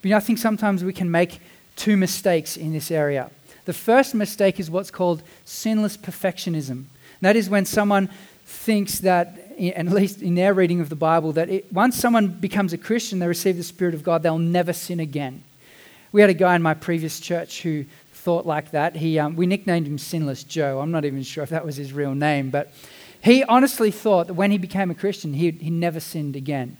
[0.00, 1.40] But you know, I think sometimes we can make
[1.74, 3.30] two mistakes in this area.
[3.64, 6.84] The first mistake is what's called sinless perfectionism.
[7.20, 8.08] That is when someone
[8.44, 12.72] thinks that, at least in their reading of the Bible, that it, once someone becomes
[12.72, 15.42] a Christian, they receive the Spirit of God, they'll never sin again.
[16.12, 17.86] We had a guy in my previous church who
[18.26, 18.96] thought like that.
[18.96, 20.80] He, um, we nicknamed him Sinless Joe.
[20.80, 22.72] I'm not even sure if that was his real name, but
[23.22, 26.76] he honestly thought that when he became a Christian, he, he never sinned again.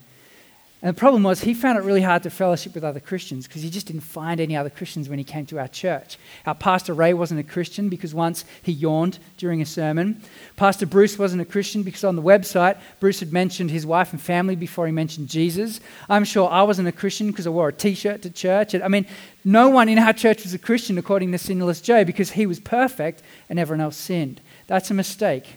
[0.79, 3.63] And the problem was, he found it really hard to fellowship with other Christians because
[3.63, 6.19] he just didn't find any other Christians when he came to our church.
[6.45, 10.21] Our pastor Ray wasn't a Christian because once he yawned during a sermon.
[10.55, 14.21] Pastor Bruce wasn't a Christian because on the website, Bruce had mentioned his wife and
[14.21, 15.79] family before he mentioned Jesus.
[16.09, 18.75] I'm sure I wasn't a Christian because I wore a t shirt to church.
[18.75, 19.07] I mean,
[19.43, 22.59] no one in our church was a Christian according to Sinless Joe because he was
[22.59, 24.41] perfect and everyone else sinned.
[24.67, 25.55] That's a mistake.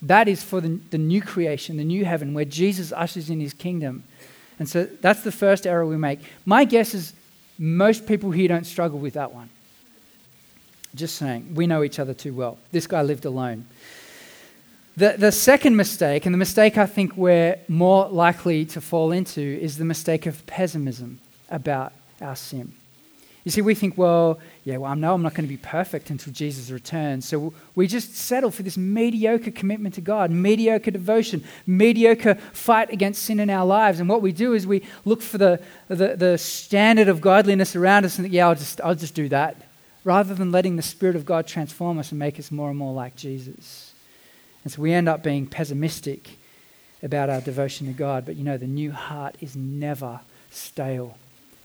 [0.00, 3.52] That is for the, the new creation, the new heaven, where Jesus ushers in his
[3.52, 4.04] kingdom.
[4.58, 6.20] And so that's the first error we make.
[6.44, 7.12] My guess is
[7.58, 9.50] most people here don't struggle with that one.
[10.94, 12.58] Just saying, we know each other too well.
[12.72, 13.66] This guy lived alone.
[14.96, 19.40] The, the second mistake, and the mistake I think we're more likely to fall into,
[19.40, 22.72] is the mistake of pessimism about our sin.
[23.48, 26.10] You see, we think, well, yeah, well, I know I'm not going to be perfect
[26.10, 27.26] until Jesus returns.
[27.26, 33.22] So we just settle for this mediocre commitment to God, mediocre devotion, mediocre fight against
[33.22, 34.00] sin in our lives.
[34.00, 38.04] And what we do is we look for the, the, the standard of godliness around
[38.04, 39.56] us and yeah, I'll just, I'll just do that,
[40.04, 42.92] rather than letting the Spirit of God transform us and make us more and more
[42.92, 43.94] like Jesus.
[44.62, 46.28] And so we end up being pessimistic
[47.02, 48.26] about our devotion to God.
[48.26, 51.16] But you know, the new heart is never stale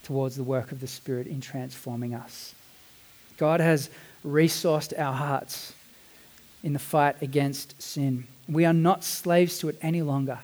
[0.04, 2.54] towards the work of the Spirit in transforming us.
[3.36, 3.90] God has
[4.24, 5.72] resourced our hearts
[6.62, 8.24] in the fight against sin.
[8.48, 10.38] We are not slaves to it any longer.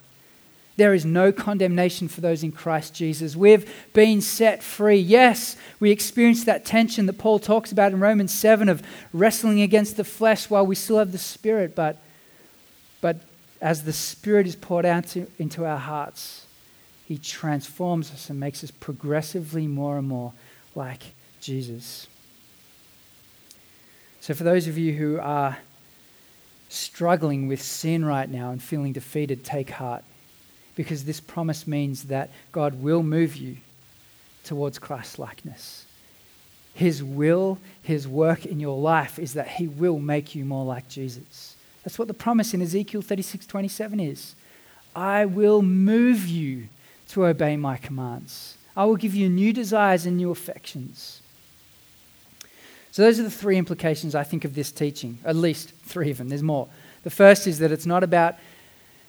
[0.77, 3.37] There is no condemnation for those in Christ Jesus.
[3.37, 4.99] We've been set free.
[4.99, 9.97] Yes, we experience that tension that Paul talks about in Romans 7 of wrestling against
[9.99, 11.99] the flesh while we still have the Spirit, but,
[13.01, 13.19] but
[13.61, 16.47] as the Spirit is poured out to, into our hearts,
[17.11, 20.33] he transforms us and makes us progressively more and more
[20.77, 21.03] like
[21.41, 22.07] Jesus.
[24.21, 25.59] So, for those of you who are
[26.69, 30.05] struggling with sin right now and feeling defeated, take heart.
[30.77, 33.57] Because this promise means that God will move you
[34.45, 35.87] towards Christ likeness.
[36.75, 40.89] His will, His work in your life is that He will make you more like
[40.89, 41.57] Jesus.
[41.83, 44.37] That's what the promise in Ezekiel 36 27 is.
[44.95, 46.69] I will move you
[47.11, 48.57] to obey my commands.
[48.77, 51.23] I will give you new desires and new affections.
[52.93, 56.19] So, those are the three implications I think of this teaching, at least three of
[56.19, 56.29] them.
[56.29, 56.69] There's more.
[57.03, 58.37] The first is that it's not about,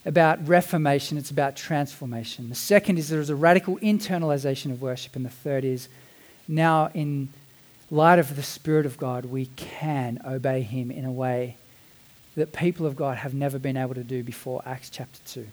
[0.05, 2.49] about reformation, it's about transformation.
[2.49, 5.15] The second is there is a radical internalization of worship.
[5.15, 5.89] And the third is
[6.47, 7.29] now, in
[7.89, 11.57] light of the Spirit of God, we can obey Him in a way
[12.35, 15.47] that people of God have never been able to do before Acts chapter 2.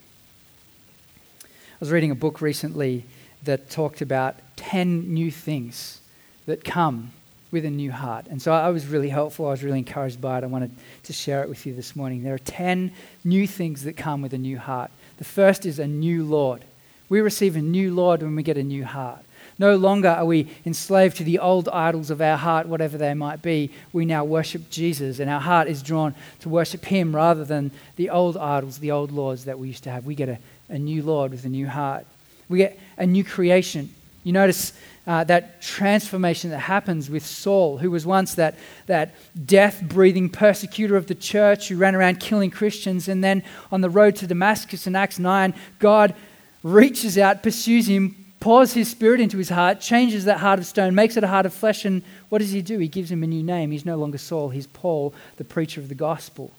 [1.79, 3.05] I was reading a book recently
[3.45, 6.01] that talked about 10 new things
[6.47, 7.13] that come
[7.53, 8.27] with a new heart.
[8.29, 9.47] And so I was really helpful.
[9.47, 10.45] I was really encouraged by it.
[10.45, 10.73] I wanted
[11.05, 12.25] to share it with you this morning.
[12.25, 12.91] There are 10
[13.23, 14.91] new things that come with a new heart.
[15.19, 16.65] The first is a new Lord.
[17.09, 19.25] We receive a new Lord when we get a new heart.
[19.57, 23.41] No longer are we enslaved to the old idols of our heart, whatever they might
[23.41, 23.71] be.
[23.93, 28.11] We now worship Jesus, and our heart is drawn to worship Him rather than the
[28.11, 30.07] old idols, the old lords that we used to have.
[30.07, 30.39] We get a
[30.69, 32.07] a new Lord with a new heart.
[32.49, 33.95] We get a new creation.
[34.25, 34.73] You notice
[35.07, 39.15] uh, that transformation that happens with Saul, who was once that, that
[39.47, 43.09] death breathing persecutor of the church who ran around killing Christians.
[43.09, 46.15] And then on the road to Damascus in Acts 9, God
[46.63, 50.95] reaches out, pursues him, pours his spirit into his heart, changes that heart of stone,
[50.95, 51.87] makes it a heart of flesh.
[51.87, 52.79] And what does he do?
[52.79, 53.71] He gives him a new name.
[53.71, 56.53] He's no longer Saul, he's Paul, the preacher of the gospel.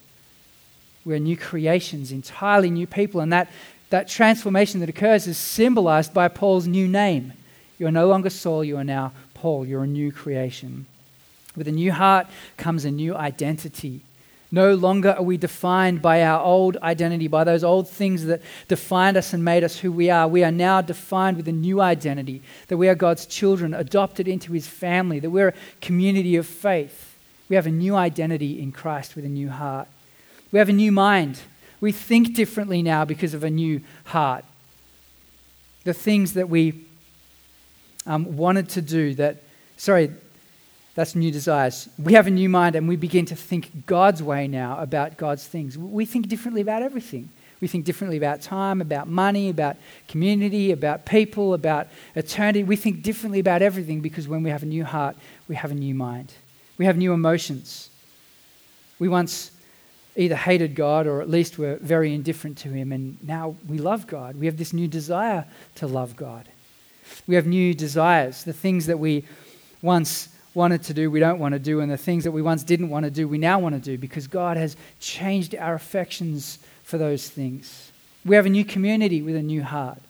[1.05, 3.21] We're new creations, entirely new people.
[3.21, 3.49] And that
[3.89, 7.33] that transformation that occurs is symbolized by Paul's new name.
[7.77, 9.65] You are no longer Saul, you are now Paul.
[9.65, 10.85] You're a new creation.
[11.55, 14.01] With a new heart comes a new identity.
[14.51, 19.15] No longer are we defined by our old identity, by those old things that defined
[19.15, 20.27] us and made us who we are.
[20.27, 24.53] We are now defined with a new identity that we are God's children, adopted into
[24.53, 27.15] his family, that we're a community of faith.
[27.47, 29.87] We have a new identity in Christ with a new heart.
[30.51, 31.39] We have a new mind.
[31.81, 34.45] We think differently now because of a new heart.
[35.83, 36.85] The things that we
[38.05, 39.43] um, wanted to do that,
[39.77, 40.11] sorry,
[40.95, 41.87] that's new desires.
[41.97, 45.47] We have a new mind and we begin to think God's way now about God's
[45.47, 45.77] things.
[45.77, 47.29] We think differently about everything.
[47.61, 52.63] We think differently about time, about money, about community, about people, about eternity.
[52.63, 55.15] We think differently about everything because when we have a new heart,
[55.47, 56.33] we have a new mind.
[56.77, 57.89] We have new emotions.
[58.97, 59.51] We once
[60.19, 64.05] either hated God or at least were very indifferent to Him, and now we love
[64.05, 64.35] God.
[64.35, 66.49] We have this new desire to love God.
[67.25, 69.23] We have new desires, the things that we
[69.81, 72.63] once wanted to do, we don't want to do, and the things that we once
[72.63, 76.59] didn't want to do, we now want to do because God has changed our affections
[76.83, 77.91] for those things.
[78.25, 80.01] We have a new community with a new heart.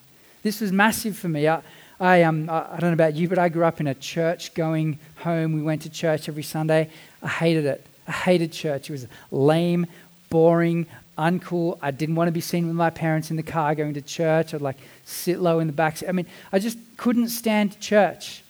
[0.41, 1.48] This was massive for me.
[1.48, 1.62] I,
[2.00, 4.98] I, um, I don't know about you, but I grew up in a church going
[5.17, 5.54] home.
[5.54, 6.89] We went to church every Sunday.
[7.22, 7.86] I hated it.
[8.10, 8.89] I hated church.
[8.89, 9.86] It was lame,
[10.30, 11.78] boring, uncool.
[11.82, 14.54] I didn't want to be seen with my parents in the car going to church.
[14.54, 15.98] I'd like sit low in the back.
[16.08, 18.43] I mean, I just couldn't stand church.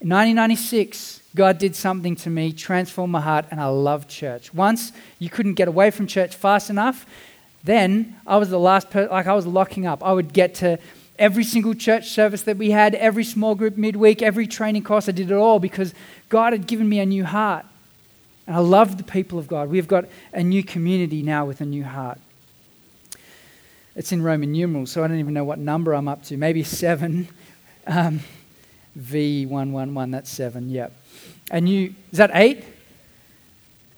[0.00, 4.52] In 1996, God did something to me, transformed my heart, and I loved church.
[4.52, 7.06] Once you couldn't get away from church fast enough,
[7.62, 10.02] then I was the last person, like I was locking up.
[10.02, 10.78] I would get to
[11.18, 15.08] every single church service that we had, every small group midweek, every training course.
[15.08, 15.94] I did it all because
[16.30, 17.66] God had given me a new heart.
[18.50, 19.70] And I love the people of God.
[19.70, 22.18] We've got a new community now with a new heart.
[23.94, 26.36] It's in Roman numerals, so I don't even know what number I'm up to.
[26.36, 27.28] Maybe seven.
[27.86, 28.18] Um,
[28.98, 30.92] V111, that's seven, yep.
[31.52, 32.64] And you, is that eight?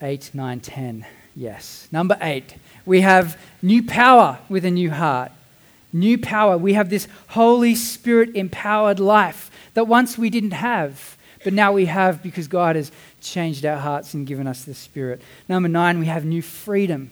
[0.02, 1.88] Eight, nine, ten, yes.
[1.90, 5.32] Number eight, we have new power with a new heart.
[5.94, 6.58] New power.
[6.58, 11.86] We have this Holy Spirit empowered life that once we didn't have, but now we
[11.86, 15.20] have because God has changed our hearts and given us the Spirit.
[15.48, 17.10] Number nine, we have new freedom.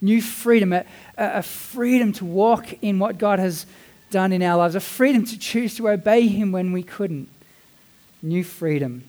[0.00, 0.84] New freedom, a,
[1.16, 3.66] a freedom to walk in what God has
[4.10, 7.28] done in our lives, a freedom to choose to obey Him when we couldn't.
[8.22, 9.08] New freedom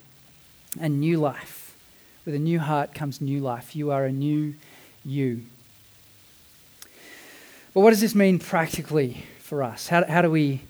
[0.79, 1.75] and new life.
[2.25, 3.75] With a new heart comes new life.
[3.75, 4.55] You are a new
[5.05, 5.43] you.
[7.73, 9.87] But what does this mean practically for us?
[9.87, 10.61] How, how do we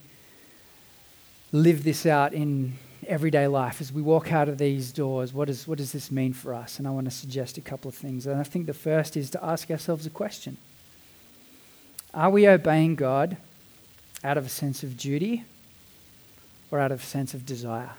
[1.52, 2.74] live this out in
[3.08, 5.34] everyday life as we walk out of these doors?
[5.34, 6.80] What, is, what does this mean for us?
[6.80, 8.28] And I want to suggest a couple of things.
[8.28, 10.58] And I think the first is to ask ourselves a question
[12.14, 13.38] Are we obeying God
[14.24, 15.44] out of a sense of duty
[16.72, 17.92] or out of a sense of desire.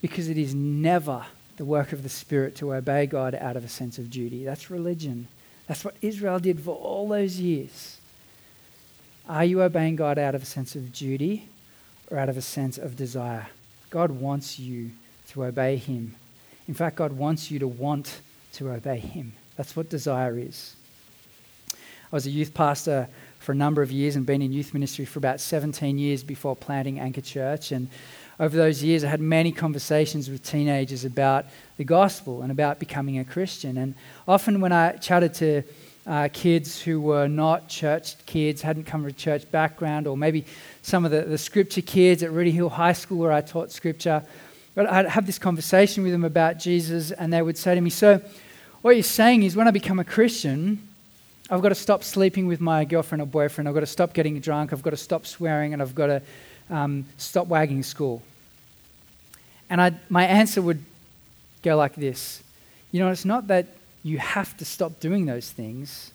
[0.00, 1.24] Because it is never
[1.56, 4.44] the work of the Spirit to obey God out of a sense of duty.
[4.44, 5.26] That's religion.
[5.66, 7.98] That's what Israel did for all those years.
[9.28, 11.48] Are you obeying God out of a sense of duty
[12.10, 13.48] or out of a sense of desire?
[13.90, 14.90] God wants you
[15.30, 16.14] to obey Him.
[16.66, 18.20] In fact, God wants you to want
[18.54, 19.32] to obey Him.
[19.56, 20.74] That's what desire is.
[21.72, 25.04] I was a youth pastor for a number of years and been in youth ministry
[25.04, 27.72] for about 17 years before planting Anchor Church.
[27.72, 27.88] And
[28.40, 33.18] over those years, I had many conversations with teenagers about the gospel and about becoming
[33.18, 33.76] a Christian.
[33.76, 33.94] And
[34.26, 35.62] often, when I chatted to
[36.08, 40.44] uh, kids who were not church kids, hadn't come from a church background, or maybe
[40.82, 44.24] some of the, the scripture kids at Rooty Hill High School where I taught scripture,
[44.74, 47.90] but I'd have this conversation with them about Jesus, and they would say to me,
[47.90, 48.22] So,
[48.80, 50.88] what you're saying is when I become a Christian,
[51.50, 53.68] I've got to stop sleeping with my girlfriend or boyfriend.
[53.68, 54.72] I've got to stop getting drunk.
[54.72, 55.72] I've got to stop swearing.
[55.72, 56.22] And I've got to
[56.70, 58.22] um, stop wagging school.
[59.70, 60.84] And I, my answer would
[61.62, 62.42] go like this
[62.92, 63.66] You know, it's not that
[64.08, 66.12] you have to stop doing those things,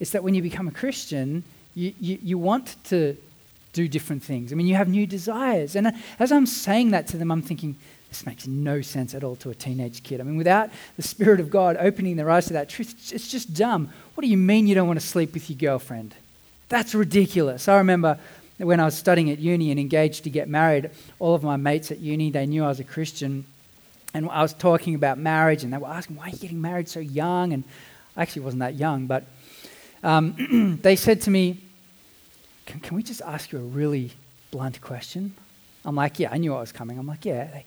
[0.00, 3.16] it's that when you become a Christian, you, you, you want to
[3.72, 4.52] do different things.
[4.52, 5.76] I mean, you have new desires.
[5.76, 7.76] And as I'm saying that to them, I'm thinking,
[8.08, 10.20] this makes no sense at all to a teenage kid.
[10.20, 13.54] I mean, without the Spirit of God opening their eyes to that truth, it's just
[13.54, 13.90] dumb.
[14.14, 16.14] What do you mean you don't want to sleep with your girlfriend?
[16.68, 17.68] That's ridiculous.
[17.68, 18.18] I remember
[18.58, 21.90] when I was studying at uni and engaged to get married, all of my mates
[21.90, 23.46] at uni, they knew I was a Christian.
[24.14, 26.88] And I was talking about marriage, and they were asking, Why are you getting married
[26.88, 27.52] so young?
[27.52, 27.64] And
[28.16, 29.24] I actually wasn't that young, but
[30.02, 31.60] um, they said to me,
[32.66, 34.12] can, can, we just ask you a really
[34.50, 35.34] blunt question?
[35.84, 36.98] I'm like, Yeah, I knew I was coming.
[36.98, 37.44] I'm like, Yeah.
[37.44, 37.64] They,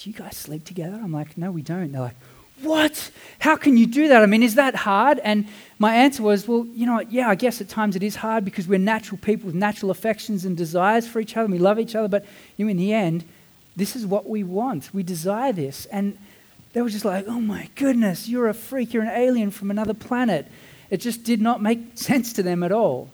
[0.00, 0.98] do you guys sleep together?
[1.02, 1.92] I'm like, no, we don't.
[1.92, 2.16] They're like,
[2.62, 3.10] what?
[3.38, 4.22] How can you do that?
[4.22, 5.18] I mean, is that hard?
[5.18, 5.46] And
[5.78, 7.12] my answer was, well, you know what?
[7.12, 10.46] Yeah, I guess at times it is hard because we're natural people with natural affections
[10.46, 11.50] and desires for each other.
[11.50, 12.08] We love each other.
[12.08, 12.24] But
[12.56, 13.24] you know, in the end,
[13.76, 14.90] this is what we want.
[14.92, 15.86] We desire this.
[15.86, 16.18] And
[16.72, 19.94] They were just like, oh my goodness, you're a freak, you're an alien from another
[19.94, 20.46] planet.
[20.88, 23.10] It just did not make sense to them at all.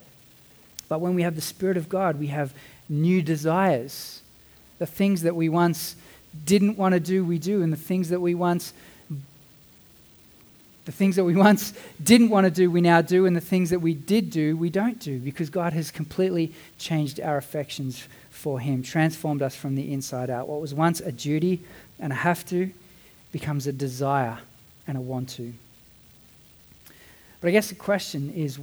[0.89, 2.55] But when we have the Spirit of God, we have
[2.89, 4.21] new desires.
[4.79, 5.97] The things that we once
[6.45, 8.73] didn't want to do, we do, and the things that we once
[10.87, 13.71] the things that we once didn't want to do, we now do, and the things
[13.71, 18.61] that we did do, we don't do, because God has completely changed our affections for
[18.61, 20.49] Him, transformed us from the inside out.
[20.49, 21.61] What was once a duty
[21.99, 22.71] and a have to
[23.33, 24.39] becomes a desire
[24.87, 25.53] and a want to.
[27.41, 28.59] But I guess the question is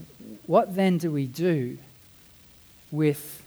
[0.47, 1.77] what then do we do
[2.91, 3.43] with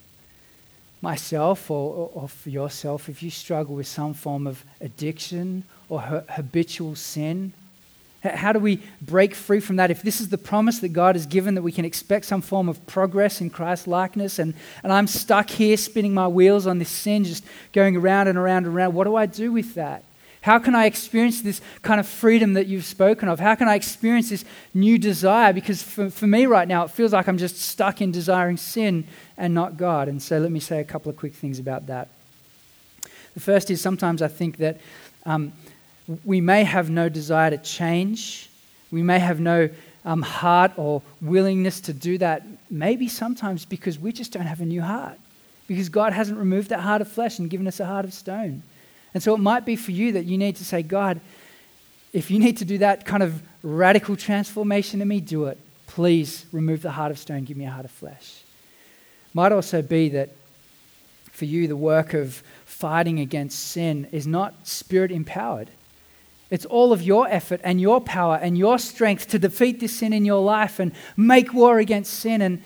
[1.01, 6.95] myself or, or, for yourself if you struggle with some form of addiction or habitual
[6.95, 7.53] sin?
[8.35, 9.91] How do we break free from that?
[9.91, 12.69] If this is the promise that God has given that we can expect some form
[12.69, 16.89] of progress in Christ likeness, and, and I'm stuck here spinning my wheels on this
[16.89, 20.03] sin, just going around and around and around, what do I do with that?
[20.47, 23.41] How can I experience this kind of freedom that you've spoken of?
[23.41, 25.53] How can I experience this new desire?
[25.53, 29.09] Because for, for me right now, it feels like I'm just stuck in desiring sin
[29.37, 30.07] and not God.
[30.07, 32.11] And so let me say a couple of quick things about that.
[33.35, 34.81] The first is sometimes I think that
[35.25, 35.53] um,
[36.25, 38.49] we may have no desire to change,
[38.91, 39.69] we may have no
[40.05, 44.65] um, heart or willingness to do that, maybe sometimes because we just don't have a
[44.65, 45.19] new heart,
[45.67, 48.63] because God hasn't removed that heart of flesh and given us a heart of stone.
[49.15, 51.21] And so it might be for you that you need to say, God,
[52.13, 55.59] if you need to do that kind of radical transformation in me, do it.
[55.87, 58.43] Please remove the heart of stone, give me a heart of flesh.
[59.35, 60.31] Might also be that
[61.33, 65.69] for you, the work of fighting against sin is not spirit empowered.
[66.51, 70.13] It's all of your effort and your power and your strength to defeat this sin
[70.13, 72.41] in your life and make war against sin.
[72.41, 72.63] And,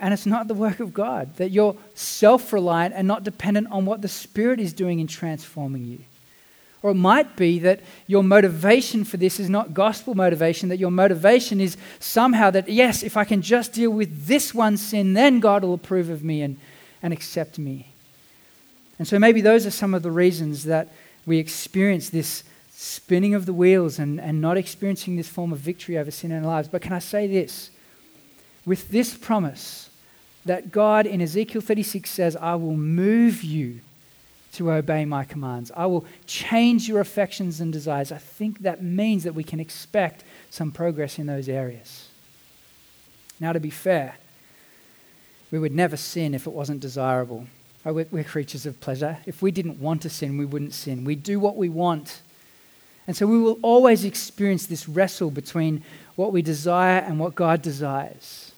[0.00, 3.84] and it's not the work of God, that you're self reliant and not dependent on
[3.84, 5.98] what the Spirit is doing in transforming you.
[6.82, 10.92] Or it might be that your motivation for this is not gospel motivation, that your
[10.92, 15.40] motivation is somehow that, yes, if I can just deal with this one sin, then
[15.40, 16.56] God will approve of me and,
[17.02, 17.92] and accept me.
[18.98, 20.88] And so maybe those are some of the reasons that
[21.26, 22.44] we experience this
[22.80, 26.44] spinning of the wheels and, and not experiencing this form of victory over sin in
[26.44, 26.68] our lives.
[26.68, 27.70] But can I say this?
[28.64, 29.90] With this promise,
[30.44, 33.80] that God in Ezekiel 36 says, I will move you
[34.52, 35.72] to obey my commands.
[35.76, 38.12] I will change your affections and desires.
[38.12, 42.08] I think that means that we can expect some progress in those areas.
[43.40, 44.18] Now, to be fair,
[45.50, 47.48] we would never sin if it wasn't desirable.
[47.84, 49.18] Uh, we're creatures of pleasure.
[49.26, 51.04] If we didn't want to sin, we wouldn't sin.
[51.04, 52.22] We do what we want.
[53.08, 55.82] And so we will always experience this wrestle between
[56.14, 58.52] what we desire and what God desires.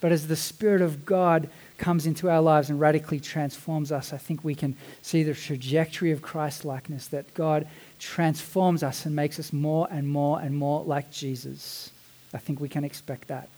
[0.00, 4.18] But as the Spirit of God comes into our lives and radically transforms us, I
[4.18, 7.66] think we can see the trajectory of Christ likeness that God
[7.98, 11.90] transforms us and makes us more and more and more like Jesus.
[12.32, 13.48] I think we can expect that.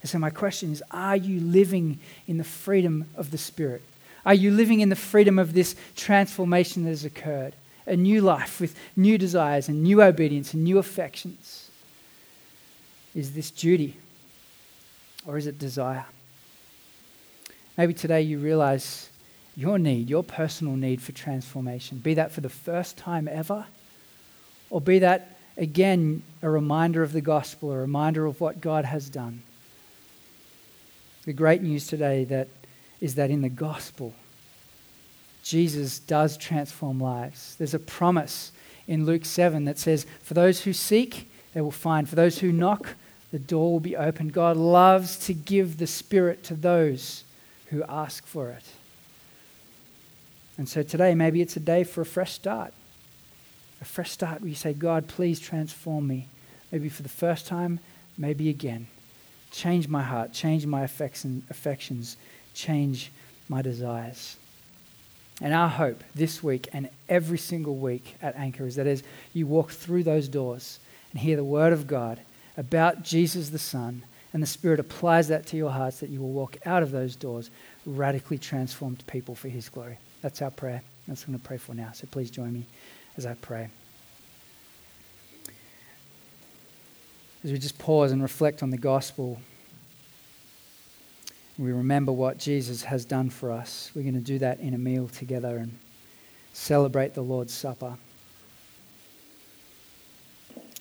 [0.00, 1.98] And so, my question is Are you living
[2.28, 3.82] in the freedom of the Spirit?
[4.24, 7.54] Are you living in the freedom of this transformation that has occurred?
[7.86, 11.70] A new life with new desires and new obedience and new affections?
[13.14, 13.96] Is this duty
[15.26, 16.06] or is it desire?
[17.78, 19.10] Maybe today you realize
[19.56, 23.66] your need, your personal need for transformation, be that for the first time ever,
[24.70, 29.08] or be that again a reminder of the gospel, a reminder of what God has
[29.08, 29.42] done.
[31.24, 32.48] The great news today that
[33.00, 34.14] is that in the gospel,
[35.46, 37.54] Jesus does transform lives.
[37.54, 38.50] There's a promise
[38.88, 42.08] in Luke 7 that says, For those who seek, they will find.
[42.08, 42.96] For those who knock,
[43.30, 44.30] the door will be open.
[44.30, 47.22] God loves to give the Spirit to those
[47.66, 48.64] who ask for it.
[50.58, 52.72] And so today, maybe it's a day for a fresh start.
[53.80, 56.26] A fresh start where you say, God, please transform me.
[56.72, 57.78] Maybe for the first time,
[58.18, 58.88] maybe again.
[59.52, 62.16] Change my heart, change my affections,
[62.52, 63.12] change
[63.48, 64.38] my desires.
[65.40, 69.02] And our hope this week and every single week at Anchor is that as
[69.34, 70.80] you walk through those doors
[71.10, 72.20] and hear the word of God,
[72.56, 76.32] about Jesus the Son, and the Spirit applies that to your hearts, that you will
[76.32, 77.50] walk out of those doors
[77.84, 79.98] radically transformed people for His glory.
[80.22, 80.82] That's our prayer.
[81.06, 81.92] That's what I'm going to pray for now.
[81.92, 82.66] So please join me
[83.16, 83.68] as I pray.
[87.44, 89.38] As we just pause and reflect on the gospel,
[91.58, 93.90] we remember what Jesus has done for us.
[93.94, 95.78] We're going to do that in a meal together and
[96.52, 97.96] celebrate the Lord's Supper.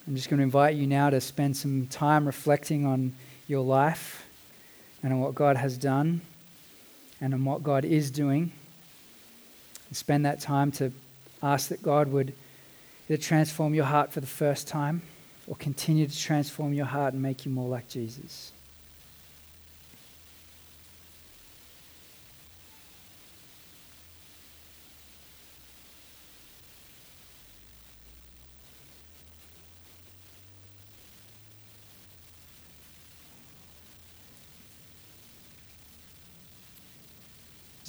[0.08, 3.14] I'm just going to invite you now to spend some time reflecting on
[3.48, 4.26] your life
[5.02, 6.22] and on what God has done
[7.22, 8.52] and on what God is doing.
[9.88, 10.92] And spend that time to
[11.42, 12.34] ask that God would
[13.08, 15.02] it transform your heart for the first time
[15.48, 18.52] or continue to transform your heart and make you more like Jesus?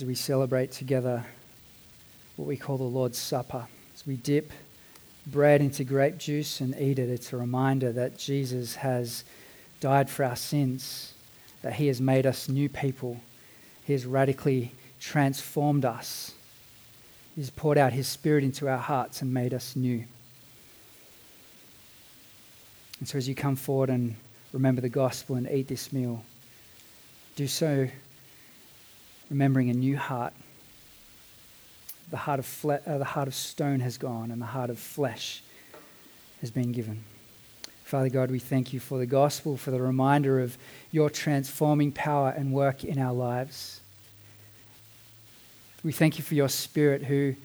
[0.07, 1.25] We celebrate together
[2.37, 3.67] what we call the Lord's Supper.
[3.93, 4.53] As we dip
[5.27, 9.25] bread into grape juice and eat it, it's a reminder that Jesus has
[9.81, 11.13] died for our sins,
[11.63, 13.21] that he has made us new people,
[13.85, 16.33] he has radically transformed us.
[17.35, 20.05] He's poured out his spirit into our hearts and made us new.
[23.01, 24.15] And so as you come forward and
[24.53, 26.25] remember the gospel and eat this meal,
[27.35, 27.89] do so
[29.31, 30.33] remembering a new heart.
[32.11, 34.79] The heart of, fle- uh, the heart of stone has gone, and the heart of
[34.79, 35.43] flesh
[36.41, 37.03] has been given.
[37.85, 40.59] Father God, we thank you for the gospel, for the reminder of
[40.91, 43.81] your transforming power and work in our lives.
[45.85, 47.37] We thank you for your spirit who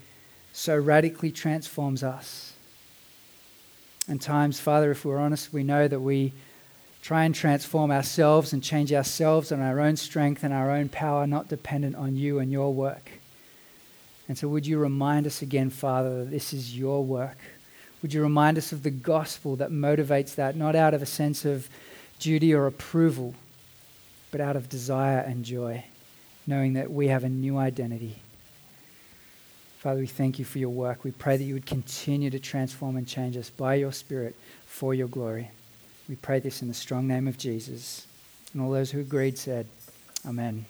[0.54, 2.54] so radically transforms us.
[4.08, 6.34] And times, Father, if we're honest, we know that we
[7.02, 11.26] try and transform ourselves and change ourselves on our own strength and our own power,
[11.26, 13.10] not dependent on you and your work.
[14.28, 17.38] And so, would you remind us again, Father, that this is your work?
[18.02, 21.46] Would you remind us of the gospel that motivates that, not out of a sense
[21.46, 21.70] of
[22.22, 23.34] duty or approval,
[24.30, 25.84] but out of desire and joy,
[26.48, 28.22] knowing that we have a new identity.
[29.80, 31.04] Father, we thank you for your work.
[31.04, 34.36] We pray that you would continue to transform and change us by your Spirit
[34.68, 35.50] for your glory.
[36.10, 38.06] We pray this in the strong name of Jesus.
[38.54, 39.68] And all those who agreed said,
[40.28, 40.66] Amen.